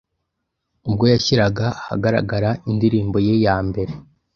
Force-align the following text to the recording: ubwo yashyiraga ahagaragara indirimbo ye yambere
ubwo 0.87 1.03
yashyiraga 1.13 1.65
ahagaragara 1.81 2.49
indirimbo 2.71 3.17
ye 3.27 3.33
yambere 3.45 3.93